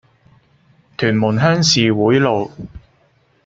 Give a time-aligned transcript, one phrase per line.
[0.97, 2.49] 屯門鄉事會路